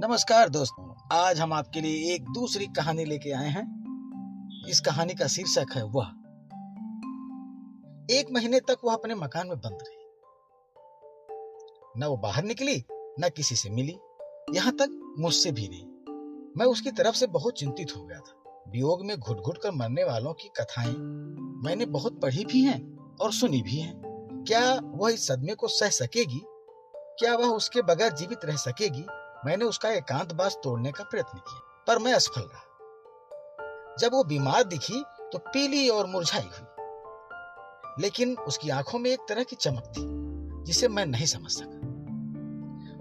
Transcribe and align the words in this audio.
नमस्कार 0.00 0.48
दोस्तों, 0.48 0.94
आज 1.12 1.40
हम 1.40 1.52
आपके 1.52 1.80
लिए 1.80 2.14
एक 2.14 2.24
दूसरी 2.24 2.66
कहानी 2.66 3.04
लेके 3.04 3.30
आए 3.30 3.48
हैं। 3.48 3.66
इस 4.68 4.80
कहानी 4.80 5.14
का 5.14 5.26
शीर्षक 5.26 5.66
है 5.74 5.82
वह। 5.82 6.06
एक 8.18 8.26
महीने 8.32 8.60
तक 8.60 8.76
वह 8.84 8.94
अपने 8.94 9.14
मकान 9.14 9.48
में 9.48 9.58
बंद 9.58 9.78
रही। 9.82 9.96
न 12.00 12.04
वो 12.04 12.16
बाहर 12.16 12.44
निकली, 12.44 12.84
न 12.92 13.28
किसी 13.36 13.56
से 13.56 13.70
मिली। 13.70 13.98
यहाँ 14.54 14.76
तक 14.76 15.14
मुझसे 15.18 15.52
भी 15.52 15.68
नहीं। 15.68 15.86
मैं 16.56 16.66
उसकी 16.66 16.90
तरफ़ 16.90 17.16
से 17.16 17.26
बहुत 17.26 17.54
चिंतित 17.54 17.96
हो 17.96 18.02
गया 18.02 18.18
था। 18.18 18.64
वियोग 18.68 19.06
में 19.06 19.18
घुट 19.18 19.40
घुट 19.40 19.58
कर 19.58 19.70
मरने 19.70 20.04
वालों 20.04 20.32
की 20.32 20.48
कथाएँ 20.48 20.94
मैंने 21.64 21.86
बहुत 21.86 22.20
पढ़ी 22.20 22.44
भी 22.44 22.62
हैं 22.62 22.98
और 23.16 23.32
सुनी 23.32 23.62
भी 23.62 23.76
हैं। 23.76 24.02
क्या 24.48 24.80
वह 24.84 25.12
इस 25.12 25.26
सदमे 25.26 25.54
को 25.54 25.68
सह 25.68 25.88
सकेगी? 25.88 26.40
क्या 27.18 27.34
वह 27.34 27.48
उसके 27.48 27.82
बगैर 27.82 28.12
जीवित 28.12 28.44
रह 28.44 28.56
सकेगी? 28.56 29.06
मैंने 29.46 29.64
उसका 29.64 29.88
एकांतवास 29.88 30.58
तोड़ने 30.64 30.92
का 30.92 31.04
प्रयत्न 31.04 31.38
किया, 31.38 31.84
पर 31.86 31.98
मैं 31.98 32.14
असफल 32.14 32.40
रहा। 32.40 32.60
जब 33.98 34.12
वो 34.12 34.24
बीमार 34.24 34.64
दिखी 34.64 35.04
तो 35.32 35.38
पीली 35.38 35.88
और 35.88 36.06
मुरझाई 36.06 36.42
हुई। 36.42 36.68
लेकिन 38.02 38.36
उसकी 38.36 38.70
आँखों 38.70 38.98
में 38.98 39.10
एक 39.10 39.20
तरह 39.28 39.42
की 39.42 39.56
चमक 39.56 39.82
थी, 39.86 40.02
जिसे 40.64 40.88
मैं 40.88 41.06
नहीं 41.06 41.26
समझ 41.26 41.50
सका। 41.50 41.94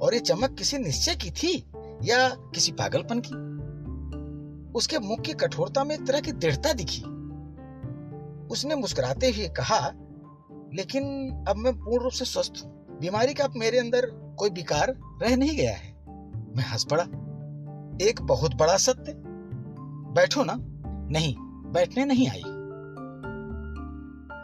और 0.05 0.13
ये 0.13 0.19
चमक 0.19 0.55
किसी 0.57 0.77
निश्चय 0.77 1.15
की 1.15 1.31
थी, 1.31 1.71
या 2.03 2.29
किसी 2.29 2.71
पागलपन 2.71 3.21
की? 3.25 3.53
उसके 4.71 4.99
मुख 4.99 5.21
की 5.21 5.33
कठोरता 5.33 5.83
में 5.83 5.95
एक 5.95 6.07
तरह 6.07 6.19
की 6.19 6.31
दृढ़ता 6.31 6.73
दिखी। 6.73 7.01
उसने 8.47 8.75
मुस्कुराते 8.75 9.29
हुए 9.29 9.49
कहा, 9.49 9.91
लेकिन 10.73 11.03
अब 11.49 11.55
मैं 11.55 11.79
पूर्ण 11.79 12.03
रूप 12.03 12.13
से 12.13 12.25
स्वस्थ 12.25 12.53
हूँ। 12.65 12.99
बीमारी 12.99 13.33
का 13.33 13.43
अब 13.43 13.53
मेरे 13.55 13.79
अंदर 13.79 14.05
कोई 14.39 14.49
विकार 14.49 14.95
रह 15.21 15.35
नहीं 15.35 15.57
गया 15.57 15.75
है। 15.75 15.92
मैं 16.55 16.63
हंस 16.63 16.85
पड़ा। 16.93 17.03
एक 18.07 18.21
बहुत 18.21 18.55
बड़ा 18.55 18.77
सत्य? 18.77 19.13
बैठो 20.13 20.43
ना। 20.43 20.53
नहीं, 21.09 21.35
बैठने 21.71 22.05
नहीं 22.05 22.29
आई। 22.29 22.41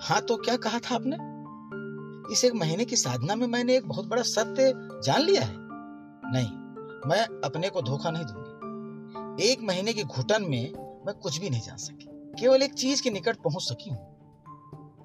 हाँ 0.08 0.22
तो 0.22 0.38
क्या 0.38 0.58
कहा 0.58 0.80
था 0.80 0.96
आपने? 0.96 1.18
इस 2.34 2.46
एक 2.46 2.54
महीने 2.54 2.86
की 2.86 2.96
साधना 2.96 3.36
में 3.36 3.48
मैंने 3.48 3.78
एक 3.78 3.88
बहुत 3.88 4.08
बड़ा 4.08 4.22
सत्य 4.22 4.74
जान 5.04 5.22
लिया 5.22 5.42
है। 5.42 5.54
नहीं, 6.32 6.50
मैं 7.10 7.42
अपने 7.46 7.70
को 7.70 7.82
धोखा 7.82 8.12
नहीं 8.12 8.24
दूँगी। 8.26 9.52
एक 9.52 9.62
महीने 9.62 9.94
की 9.94 10.04
घुटन 10.04 10.44
में 10.44 10.74
मैं 11.06 11.16
कुछ 11.16 11.40
भी 11.40 11.50
नहीं 11.50 11.62
जान 11.62 11.78
सकी। 11.78 12.10
केवल 12.42 12.62
एक 12.62 12.74
चीज़ 12.74 13.04
के 13.04 13.10
निकट 13.10 13.38
पहुँच 13.38 13.62
सकी 13.62 13.90
हूँ। 13.90 14.16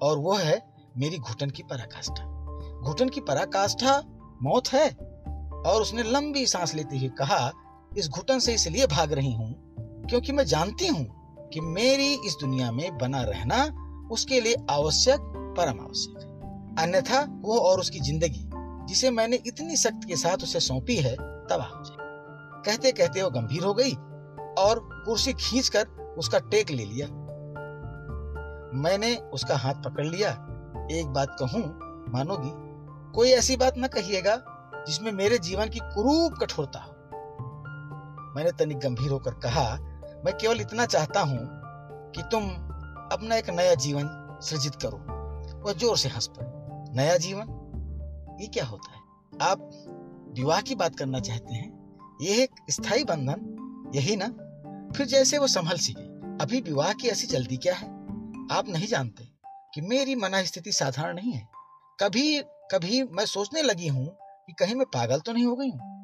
और 0.01 0.17
वो 0.17 0.33
है 0.33 0.75
मेरी 0.97 1.17
घुटन 1.17 1.49
की 1.49 1.63
पराकाष्ठा। 1.63 2.25
घुटन 2.81 3.09
की 3.09 3.21
पराकाष्ठा 3.21 4.03
मौत 4.41 4.67
है। 4.67 5.14
और 5.65 5.81
उसने 5.81 6.03
लंबी 6.03 6.45
सांस 6.47 6.73
लेते 6.75 6.97
हुए 6.97 7.09
कहा, 7.17 7.51
इस 7.97 8.09
घुटन 8.09 8.39
से 8.39 8.53
इसलिए 8.53 8.87
भाग 8.87 9.13
रही 9.13 9.33
हूँ, 9.33 9.53
क्योंकि 10.09 10.31
मैं 10.31 10.45
जानती 10.45 10.87
हूँ 10.87 11.05
कि 11.53 11.59
मेरी 11.61 12.13
इस 12.27 12.35
दुनिया 12.41 12.71
में 12.71 12.97
बना 12.97 13.21
रहना 13.23 13.63
उसके 14.11 14.39
लिए 14.41 14.55
आवश्यक, 14.69 15.19
परम 15.57 15.79
आवश्यक 15.79 16.75
अन्यथा 16.79 17.21
वो 17.41 17.57
और 17.59 17.79
उसकी 17.79 17.99
ज़िंदगी, 17.99 18.49
जिसे 18.87 19.09
मैंने 19.11 19.39
इतनी 19.47 19.77
शक्ति 19.77 20.07
के 20.07 20.15
साथ 20.15 20.43
उसे 20.43 20.59
सौंपी 20.59 20.95
है, 20.95 21.15
तबाह 21.15 21.67
हो 21.67 21.83
जाए 21.83 22.03
कहते 22.65 22.91
कहते 22.91 23.23
वो 23.23 23.29
गंभीर 23.29 23.63
हो 23.63 23.73
गई 23.73 23.91
और 24.59 24.79
कुर्सी 25.05 25.33
खींचकर 25.33 25.87
उसका 26.17 26.39
टेक 26.51 26.71
ले 26.71 26.85
लिया। 26.85 27.07
मैंने 28.81 29.15
उसका 29.33 29.55
हाथ 29.57 29.83
पकड़ 29.83 30.05
लिया। 30.05 30.29
एक 30.91 31.07
बात 31.07 31.35
कहूँ, 31.39 31.61
मानोगी, 32.13 32.51
कोई 33.15 33.29
ऐसी 33.31 33.55
बात 33.55 33.77
न 33.77 33.87
कहिएगा 33.87 34.35
जिसमें 34.87 35.11
मेरे 35.11 35.37
जीवन 35.37 35.69
की 35.69 35.79
कुरूप 35.79 36.33
कठोरता 36.33 36.79
हो। 36.79 36.91
मैंने 38.35 38.51
तनिक 38.51 38.77
गंभीर 38.77 39.11
होकर 39.11 39.33
कहा, 39.33 39.71
मैं 40.25 40.37
केवल 40.37 40.61
इतना 40.61 40.85
चाहता 40.85 41.19
हूँ 41.19 41.39
कि 42.11 42.21
तुम 42.21 42.49
अपना 43.11 43.35
एक 43.35 43.49
नया 43.49 43.75
जीवन 43.75 44.09
सृजित 44.41 44.75
करो 44.75 44.97
वह 45.63 45.73
ज़ोर 45.73 45.97
से 45.97 46.09
हंस 46.09 46.27
पड़े। 46.27 46.47
नया 46.97 47.17
जीवन? 47.17 47.61
ये 48.41 48.47
क्या 48.47 48.65
होता 48.65 48.93
है? 48.93 48.99
आप 49.41 49.69
विवाह 50.37 50.61
की 50.61 50.75
बात 50.75 50.95
करना 50.95 51.19
चाहते 51.19 51.53
हैं? 51.53 51.97
यह 52.21 52.43
एक 52.43 52.49
स्थायी 52.69 53.03
बंधन? 53.03 53.91
यही 53.95 54.15
ना? 54.15 54.25
फिर 54.97 55.05
जैसे 55.05 55.37
वो 55.37 55.47
संभल 55.47 55.77
सी 55.77 55.93
गई 55.97 56.37
अभी 56.41 56.61
विवाह 56.61 56.93
की 56.93 57.07
ऐसी 57.07 57.27
जल्दी 57.27 57.57
क्या 57.57 57.75
है? 57.75 57.87
आप 58.51 58.63
नहीं 58.67 58.87
जानते 58.87 59.27
कि 59.73 59.81
मेरी 59.81 60.15
मना 60.15 60.43
स्थिति 60.43 60.71
साधारण 60.71 61.15
नहीं 61.15 61.31
है। 61.31 61.47
कभी 61.99 62.41
कभी 62.41 63.03
मैं 63.03 63.25
सोचने 63.25 63.61
लगी 63.61 63.87
हूँ 63.87 64.17
कि 64.47 64.53
कहीं 64.53 64.75
मैं 64.75 64.85
पागल 64.85 65.19
तो 65.19 65.33
नहीं 65.33 65.45
हो 65.45 65.55
गई 65.55 65.69
हूँ? 65.69 65.95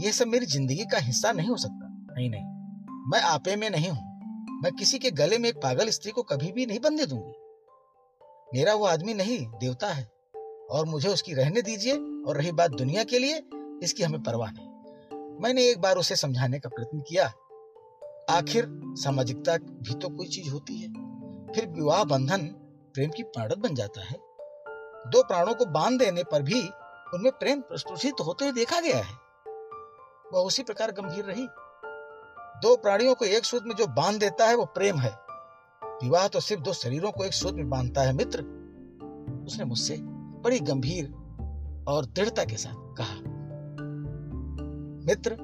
यह 0.00 0.12
सब 0.12 0.26
मेरी 0.26 0.46
ज़िंदगी 0.46 0.84
का 0.84 0.98
हिस्सा 0.98 1.32
नहीं 1.32 1.48
हो 1.48 1.56
सकता। 1.56 2.14
नहीं 2.18 2.30
नहीं। 2.30 2.44
मैं 3.10 3.20
आपे 3.20 3.56
में 3.56 3.70
नहीं 3.70 3.88
हूँ। 3.88 4.14
मैं 4.62 4.72
किसी 4.72 4.98
के 4.98 5.10
गले 5.10 5.38
में 5.38 5.48
एक 5.48 5.56
पागल 5.56 5.88
स्त्री 5.88 6.12
को 6.12 6.22
कभी 6.22 6.52
भी 6.52 6.66
नहीं 6.66 6.78
बंधे 6.78 7.06
दूँगी। 7.06 7.32
मेरा 8.58 8.74
वो 8.74 8.86
आदमी 8.86 9.14
नहीं, 9.14 9.46
देवता 9.46 9.86
है। 9.86 10.12
और 10.70 10.86
मुझे 10.86 11.08
उसकी 11.08 11.34
रहने 11.34 11.62
दीजिए 11.62 11.92
और 11.96 12.36
रही 12.36 12.52
बात 12.52 12.70
दुनिया 12.70 13.04
के 13.04 13.18
लिए, 13.18 13.42
इसकी 13.82 14.02
हमें 14.02 14.22
परवाह 14.22 14.50
नहीं। 14.50 14.68
मैंने 15.42 15.62
एक 15.62 15.80
बार 15.80 15.96
उसे 15.96 16.16
समझाने 16.16 16.58
का 16.58 16.68
प्रयत्न 16.68 17.00
किया। 17.00 17.32
आखिर 18.30 18.80
सामाजिकता 18.84 19.56
भी 19.56 19.94
तो 19.94 20.08
कोई 20.08 20.26
चीज़ 20.26 20.50
होती 20.50 20.78
है। 20.78 20.88
फिर 21.52 21.66
विवाह 21.66 22.04
बंधन 22.04 22.46
प्रेम 22.94 23.10
की 23.10 23.22
प्राणत 23.22 23.58
बन 23.58 23.74
जाता 23.74 24.04
है। 24.04 24.16
दो 25.10 25.22
प्राणों 25.22 25.54
को 25.54 25.64
बाँध 25.64 25.98
देने 25.98 26.22
पर 26.24 26.42
भी 26.42 26.68
उनमें 27.14 27.32
प्रेम 27.32 27.60
प्रस्तुषित 27.60 28.14
होते 28.26 28.44
हुए 28.44 28.52
देखा 28.52 28.80
गया 28.80 28.96
है। 28.96 29.14
वह 30.32 30.40
उसी 30.40 30.62
प्रकार 30.62 30.90
गंभीर 30.90 31.24
रही। 31.24 31.46
दो 32.62 32.76
प्राणियों 32.76 33.14
को 33.14 33.24
एक 33.24 33.44
सूत्र 33.44 33.66
में 33.66 33.74
जो 33.74 33.86
बाँध 33.86 34.20
देता 34.20 34.46
है, 34.46 34.56
वो 34.56 34.64
प्रेम 34.64 34.98
है। 34.98 35.18
विवाह 35.84 36.28
तो 36.28 36.40
सिर्फ़ 36.40 36.62
दो 36.62 36.72
शरीरों 36.72 37.12
को 37.12 37.24
एक 37.24 37.32
सूत्र 37.32 37.56
में 37.56 37.70
बांधता 37.70 38.02
है, 38.02 38.12
मित्र। 38.12 38.42
उसने 39.46 39.64
मुझसे 39.64 39.96
बड़ी 40.40 40.60
गंभीर 40.60 41.04
और 41.88 42.04
दृढ़ता 42.04 42.44
के 42.44 42.56
साथ 42.56 42.74
कहा, 42.74 43.14
मित्र, 45.06 45.36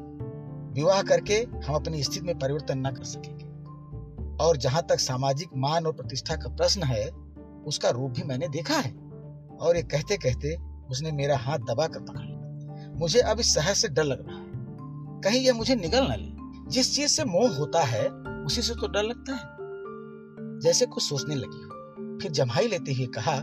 विवाह 0.74 1.02
करके 1.02 1.34
हम 1.34 1.74
अपनी 1.74 2.02
स्थिति 2.02 2.20
में 2.20 2.38
परिवर्तन 2.38 2.78
न 2.78 2.90
कर 2.90 3.04
सकेंगे। 3.04 3.44
और 4.44 4.56
जहाँ 4.56 4.82
तक 4.82 5.00
सामाजिक 5.00 5.48
मान 5.56 5.86
और 5.86 5.92
प्रतिष्ठा 5.92 6.36
का 6.36 6.48
प्रश्न 6.48 6.82
है, 6.82 7.10
उसका 7.66 7.90
रूप 7.90 8.10
भी 8.10 8.22
मैंने 8.22 8.48
देखा 8.48 8.74
है। 8.74 8.90
और 9.60 9.76
ये 9.76 9.82
कहते 9.82 10.16
कहते 10.16 10.69
उसने 10.90 11.12
मेरा 11.12 11.38
हाथ 11.38 11.58
दबा 11.58 11.86
कर 11.86 12.00
पकड़ 12.00 12.20
लिया। 12.20 12.92
मुझे 12.98 13.20
अब 13.20 13.40
इस 13.40 13.54
शहर 13.54 13.74
से 13.74 13.88
डर 13.88 14.04
लग 14.04 14.28
रहा 14.28 14.38
है। 14.38 14.50
कहीं 15.20 15.40
यह 15.40 15.54
मुझे 15.54 15.74
निगल 15.76 16.04
न 16.04 16.16
ले। 16.16 16.40
जिस 16.70 16.96
चीज़ 16.96 17.10
से 17.10 17.24
मोह 17.24 17.56
होता 17.56 17.82
है, 17.82 18.08
उसी 18.46 18.62
से 18.62 18.74
तो 18.74 18.88
डर 18.88 19.02
लगता 19.02 19.32
है। 19.32 19.60
जैसे 20.60 20.86
कुछ 20.86 21.02
सोचने 21.02 21.34
लगी 21.34 21.62
हो, 21.62 21.70
फिर 22.18 22.30
जमाई 22.30 22.68
लेते 22.68 22.92
हुए 22.92 23.06
कहा, 23.06 23.42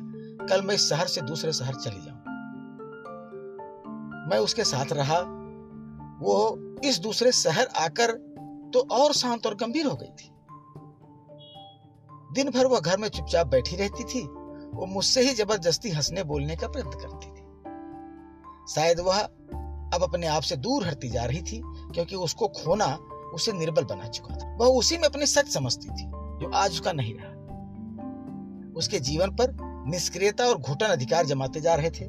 कल 0.50 0.62
मैं 0.62 0.76
इस 0.76 0.90
शहर 0.90 1.08
से 1.08 1.22
दूसरे 1.22 1.54
शहर 1.54 1.74
चली 1.76 2.06
जाऊँ। 2.06 2.18
मैं 4.30 4.38
उसके 4.38 4.64
साथ 4.64 4.86
रहा। 4.92 5.20
वो 6.22 6.60
इस 6.84 7.00
दूसरे 7.00 7.32
शहर 7.32 7.66
आकर 7.66 8.12
तो 8.74 8.80
और 8.80 9.14
शांत 9.14 9.48
और 9.48 9.56
गंभीर 9.56 9.86
हो 9.86 9.96
गई 9.96 10.08
थी। 10.08 10.32
दिन 12.34 12.52
भर 12.52 12.66
वह 12.66 12.80
घर 12.80 12.98
में 12.98 13.10
चुपचाप 13.10 13.48
बैठी 13.48 13.76
रहती 13.76 14.04
थी। 14.04 14.28
वो 14.74 14.86
मुझसे 14.86 15.22
ही 15.22 15.34
ज़बरदस्ती 15.36 15.90
हंसने 15.90 16.24
बोलने 16.24 16.56
का 16.56 16.68
प्रयत्न 16.68 16.90
करती 16.90 17.28
थी। 17.28 17.37
शायद 18.76 19.00
वह 19.00 19.20
अब 19.94 20.04
अपने 20.04 20.28
आप 20.28 20.42
से 20.42 20.56
दूर 20.56 20.88
हटती 20.88 21.10
जा 21.10 21.26
रही 21.26 21.42
थी, 21.42 21.62
क्योंकि 21.66 22.16
उसको 22.16 22.48
खोना 22.48 22.98
उसे 23.34 23.52
निर्बल 23.52 23.84
बना 23.84 24.08
चुका 24.08 24.36
था। 24.36 24.56
वह 24.56 24.68
उसी 24.68 24.98
में 24.98 25.04
अपनी 25.04 25.26
सच 25.26 25.48
समझती 25.48 25.90
थी, 25.90 26.06
जो 26.42 26.52
आज 26.56 26.72
उसका 26.72 26.92
नहीं 26.92 27.14
रहा। 27.18 27.34
उसके 28.78 29.00
जीवन 29.00 29.32
पर 29.32 29.58
निष्क्रियता 29.88 30.46
और 30.46 30.58
घुटन 30.58 30.86
अधिकार 30.86 31.26
जमाते 31.26 31.62
जा 31.62 31.76
रहे 31.76 31.90
थे। 31.90 32.06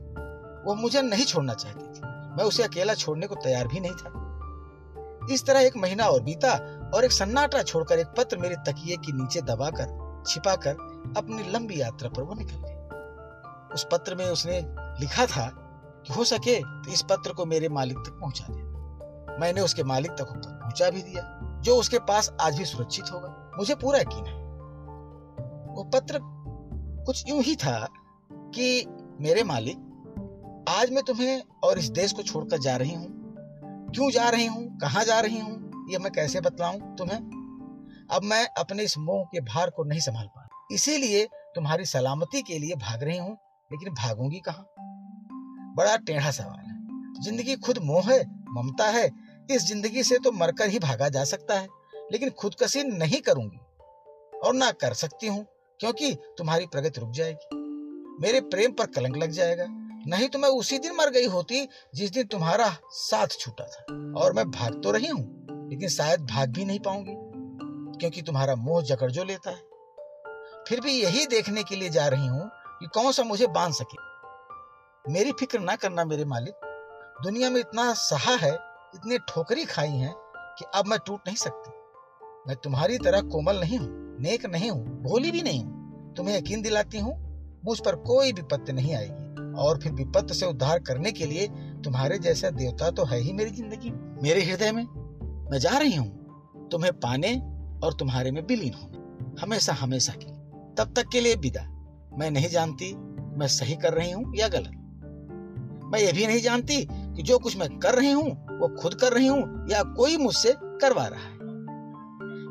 वो 0.65 0.75
मुझे 0.75 1.03
नहीं 1.03 1.25
छोड़ना 1.25 1.55
चाहती 1.55 1.87
थी। 1.87 2.01
मैं 2.37 2.45
उसे 2.45 2.63
अकेला 2.63 2.95
छोड़ने 2.95 3.27
को 3.27 3.35
तैयार 3.35 3.69
भी 3.69 3.81
नहीं 3.81 3.93
था। 3.93 5.29
इस 5.35 5.47
तरह 5.47 5.61
एक 5.61 5.77
महीना 5.77 6.05
और 6.05 6.23
बीता, 6.23 6.53
और 6.95 7.05
एक 7.05 7.13
सन्नाटा 7.13 7.63
छोड़कर 7.63 7.99
एक 7.99 8.07
पत्र 8.07 8.39
मेरे 8.39 8.55
तकिए 8.55 8.97
के 8.97 9.13
नीचे 9.13 9.41
दबाकर, 9.41 10.23
छिपाकर, 10.29 10.73
अपनी 11.17 11.51
लंबी 11.51 11.81
यात्रा 11.81 12.09
पर 12.09 12.23
वो 12.23 12.35
निकल 12.35 12.57
गई। 12.57 13.75
उस 13.75 13.87
पत्र 13.93 14.15
में 14.15 14.27
उसने 14.27 14.61
लिखा 15.01 15.27
था 15.27 15.68
कि 16.09 16.15
हो 16.15 16.25
सके 16.25 16.61
तो 16.61 16.93
इस 16.93 17.03
पत्र 17.03 17.33
को 17.33 17.47
मेरे 17.47 17.69
मालिक 17.69 17.97
तक 17.97 18.19
पहुँचा 18.21 18.47
दे। 18.51 19.39
मैंने 19.41 19.61
उसके 19.61 19.83
मालिक 19.83 20.11
तक 20.11 20.25
पहुँचा 20.25 20.91
भी 20.91 21.03
दिया, 21.03 21.23
जो 21.65 21.77
उसके 21.77 21.99
पास 21.99 22.33
आज 22.41 22.59
भी 22.59 22.65
सुरक्षित 22.65 23.05
होगा। 23.13 23.53
मुझे 23.59 23.75
पूरा 23.75 23.99
यकीन 23.99 24.25
है। 24.27 24.35
वो 25.75 25.85
पत्र 25.85 26.21
कुछ 27.07 27.29
यूँ 27.29 27.43
ही 27.43 27.57
था 27.57 27.89
कि 28.33 28.87
मेरे 29.21 29.43
मालिक, 29.45 29.77
आज 30.69 30.91
मैं 30.91 31.03
तुम्हें 31.03 31.43
और 31.65 31.79
इस 31.79 31.89
देश 31.91 32.13
को 32.13 32.23
छोड़कर 32.23 32.59
जा 32.59 32.77
रही 32.77 32.95
हूँ। 32.95 33.07
क्यों 33.95 34.11
जा 34.11 34.29
रही 34.29 34.47
हूँ? 34.47 34.79
कहाँ 34.79 35.05
जा 35.05 35.21
रही 35.21 35.39
हूँ? 35.39 35.87
ये 35.91 35.99
मैं 35.99 36.13
कैसे 36.13 36.41
बतलाऊं 36.41 36.81
तुम्हें? 36.97 37.19
अब 38.11 38.23
मैं 38.25 38.47
अपने 38.59 38.83
इस 38.83 38.99
मोह 38.99 39.25
के 39.25 39.41
भार 39.41 39.71
को 39.71 39.85
नहीं 39.85 40.01
संभाल 40.01 40.27
पा 40.27 40.49
इसीलिए 40.73 41.25
तुम्हारी 41.55 41.85
सलामती 41.85 42.43
के 42.43 42.59
लिए 42.59 42.75
भाग 42.75 43.03
रही 43.03 43.19
हूँ, 43.19 43.33
लेकिन 43.73 43.95
भागूँगी 43.95 44.39
कहाँ? 44.39 44.65
बड़ा 45.77 45.97
टेढ़ा 45.97 46.31
सवाल 46.31 46.59
है। 46.59 47.23
ज़िंदगी 47.23 47.57
खुद 47.57 47.79
मोह 47.83 48.11
है, 48.13 48.21
ममता 48.49 48.85
है, 48.85 49.11
इस 49.49 49.67
ज़िंदगी 49.67 50.03
से 50.03 50.19
तो 50.19 50.33
मरकर 50.33 50.69
ही 50.69 50.79
भागा 50.79 51.09
जा 51.09 51.25
सकता 51.25 51.59
है, 51.59 51.69
लेकिन 52.13 52.31
खुदकशी 52.31 52.83
नहीं 52.83 53.21
करूँगी 53.21 53.59
और 54.39 54.55
ना 54.55 54.71
कर 54.73 54.95
सकती 54.95 55.27
हूँ, 55.27 55.45
क्योंकि 55.81 56.15
तुम्हारी 56.39 56.67
प्रगति 56.67 57.01
रुक 57.01 57.11
जाएगी। 57.11 57.57
मेरे 58.23 58.41
प्रेम 58.41 58.73
पर 58.73 58.87
कलंक 58.87 59.17
लग 59.17 59.31
जाएगा, 59.31 59.67
नहीं 60.09 60.29
तो 60.29 60.39
मैं 60.39 60.49
उसी 60.49 60.79
दिन 60.79 60.95
मर 60.97 61.11
गई 61.11 61.27
होती 61.27 61.67
जिस 61.95 62.11
दिन 62.11 62.27
तुम्हारा 62.27 62.69
साथ 62.91 63.39
छूटा 63.41 63.65
था। 63.65 63.83
और 64.21 64.33
मैं 64.33 64.51
भाग 64.51 64.81
तो 64.83 64.91
रही 64.91 65.07
हूँ, 65.07 65.69
लेकिन 65.71 65.89
शायद 65.89 66.21
भाग 66.27 66.49
भी 66.49 66.65
नहीं 66.65 66.81
पाऊँगी, 66.81 67.15
क्योंकि 67.99 68.23
तुम्हारा 68.23 68.55
मोह 68.57 68.83
जकड़ 68.83 69.11
जो 69.11 69.25
लेता 69.25 69.51
है। 69.51 69.67
फिर 70.69 70.81
भी 70.81 70.93
यही 70.93 71.27
देखने 71.27 71.63
के 71.63 71.77
लिए 71.77 71.89
जा 71.89 72.07
रही 72.09 72.27
हूँ 72.27 72.51
कि 72.81 72.87
कौन 72.87 73.13
सा 73.13 73.23
मुझे 73.23 73.47
बाँध 73.47 73.75
सके। 73.75 73.97
मेरी 75.09 75.33
फ़िक्र 75.33 75.59
ना 75.59 75.75
करना 75.77 76.05
मेरे 76.05 76.25
मालिक। 76.25 76.55
दुनिया 77.25 77.51
में 77.51 77.61
इतना 77.61 77.93
सहा 77.93 78.35
है, 78.37 78.53
इतने 78.95 79.19
ठोकरी 79.19 79.65
खाई 79.65 79.91
हैं 79.91 80.13
कि 80.59 80.65
अब 80.75 80.87
मैं 80.87 80.99
टूट 81.07 81.21
नहीं 81.27 81.37
सकती। 81.37 81.71
मैं 82.49 82.57
तुम्हारी 82.57 82.99
तरह 82.99 83.21
कोमल 83.21 83.61
नहीं 83.61 83.79
हूँ, 83.79 83.89
नेक 84.21 84.47
नहीं 84.47 84.71
हूँ, 84.71 85.03
भोली 85.03 85.31
भी 85.31 85.43
नहीं 85.43 85.65
हूँ। 85.65 86.15
तुम्हें 86.15 86.37
यकीन 86.37 86.63
दिलाती 86.63 86.99
हूँ, 86.99 87.15
मुझ 87.65 87.79
पर 87.81 87.97
कोई 87.97 88.33
विपत्ति 88.33 88.73
नहीं 88.73 88.95
आएगी। 88.95 89.53
और 89.55 89.81
फिर 89.81 89.93
विपत्त 89.93 90.33
से 90.33 90.47
उद्धार 90.47 90.79
करने 90.79 91.13
के 91.13 91.27
लिए 91.27 91.47
तुम्हारे 91.85 92.19
जैसा 92.19 92.51
देवता 92.51 92.91
तो 92.91 93.05
है 93.05 93.19
ही 93.19 93.33
मेरी 93.33 93.51
ज़िंदगी। 93.51 93.91
मेरे 94.23 94.43
हृदय 94.43 94.73
में 94.73 94.85
मैं 95.51 95.59
जा 95.59 95.77
रही 95.79 95.95
हूँ, 95.95 96.69
तुम्हें 96.71 96.93
पाने 96.93 97.35
और 97.85 97.93
तुम्हारे 97.93 98.31
में 98.31 98.43
विलीन 98.43 98.75
होने। 98.75 99.41
हमेशा 99.43 99.73
हमेशा 99.73 100.13
के 100.13 100.33
तब 100.75 100.93
तक 100.97 101.09
के 101.13 101.21
लिए 101.21 101.35
विदा। 101.35 101.63
मैं 102.19 102.31
नहीं 102.31 102.49
जानती 102.49 102.95
मैं 103.39 103.47
सही 103.47 103.77
कर 103.77 103.93
रही 103.93 104.11
हूँ 104.11 104.37
या 104.37 104.49
गलत। 104.49 104.85
मैं 105.89 106.01
ये 106.01 106.13
भी 106.13 106.27
नहीं 106.27 106.41
जानती 106.41 106.85
कि 106.91 107.23
जो 107.23 107.39
कुछ 107.39 107.57
मैं 107.57 107.69
कर 107.79 107.95
रही 107.95 108.11
हूँ, 108.11 108.31
वो 108.59 108.69
खुद 108.81 108.95
कर 108.95 109.13
रही 109.13 109.27
हूँ 109.27 109.67
या 109.71 109.83
कोई 109.97 110.17
मुझसे 110.17 110.55
करवा 110.59 111.07
रहा 111.07 111.21
है। 111.21 111.37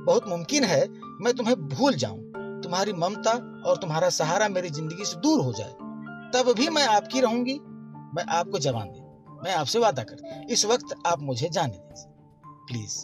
बहुत 0.06 0.28
मुमकिन 0.28 0.63
है 0.63 0.88
मैं 1.22 1.34
तुम्हें 1.34 1.56
भूल 1.69 1.95
जाऊँ, 1.95 2.19
तुम्हारी 2.63 2.94
ममता 2.94 3.31
और 3.66 3.78
तुम्हारा 3.78 4.10
सहारा 4.10 4.48
मेरी 4.50 4.69
ज़िंदगी 4.69 5.06
से 5.06 5.19
दूर 5.19 5.44
हो 5.45 5.54
जाए। 5.54 5.72
तब 6.34 6.54
भी 6.57 6.69
मैं 6.69 6.86
आपकी 6.88 7.22
रहूँगी, 7.22 7.60
मैं 8.16 8.25
आपको 8.30 8.60
जवान 8.60 8.88
दे 8.88 9.06
मैं 9.44 9.54
आपसे 9.56 9.80
वादा 9.80 10.04
कर 10.04 10.45
इस 10.51 10.66
वक्त 10.66 10.95
आप 11.06 11.22
मुझे 11.22 11.50
जाने 11.50 11.74
दें 11.74 12.06
प्लीज़, 12.68 12.98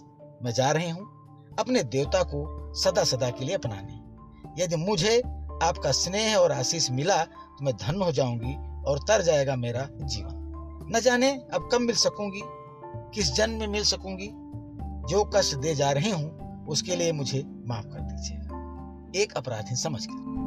मैं 0.44 0.52
जा 0.52 0.72
रही 0.72 0.90
हूँ 0.90 1.56
अपने 1.60 1.84
देवता 1.86 2.24
को 2.24 2.74
सदा 2.76 3.04
सदा 3.04 3.30
के 3.30 3.46
लिए 3.46 3.56
अपनाने। 3.56 4.64
यदि 4.64 4.76
मुझे 4.76 5.18
आपका 5.64 5.92
स्नेह 5.92 6.36
और 6.36 6.52
आशीष 6.52 6.90
मिला 6.92 7.24
तो 7.24 7.66
मैं 7.66 7.74
धन्य 7.78 8.06
हो 8.06 8.12
जाऊँगी 8.12 8.56
और 8.88 9.00
तर 9.00 9.22
जाएगा 9.22 9.56
मेरा 9.56 9.88
जीवन। 10.02 10.40
न 10.96 11.00
जाने 11.00 11.32
अब 11.32 11.70
कब 11.72 11.82
मिल 11.82 11.96
सकूँगी, 11.96 12.42
किस 13.16 13.34
जन्म 13.34 13.60
में 13.60 13.68
मिल 13.68 13.84
सकूँगी, 13.84 14.30
जो 15.10 15.32
कष्ट 15.36 15.56
दे 15.56 15.76
जा 15.76 15.92
रही 15.92 16.12
हूँ, 16.12 16.66
उसके 16.66 16.96
लिए 16.96 17.12
मुझे 17.12 17.44
माफ़ 17.68 17.86
कर 17.86 18.00
दीजिएगा 18.00 18.54
एक 19.16 19.34
अपराधी 19.34 19.76
समझ 19.76 20.06
कर 20.06 20.43